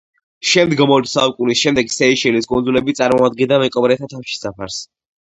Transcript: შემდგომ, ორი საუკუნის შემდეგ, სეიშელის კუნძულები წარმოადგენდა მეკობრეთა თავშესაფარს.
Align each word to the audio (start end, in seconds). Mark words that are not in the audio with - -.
შემდგომ, 0.51 0.93
ორი 0.95 1.11
საუკუნის 1.11 1.61
შემდეგ, 1.65 1.95
სეიშელის 1.97 2.51
კუნძულები 2.55 2.99
წარმოადგენდა 3.03 3.63
მეკობრეთა 3.67 4.15
თავშესაფარს. 4.19 4.87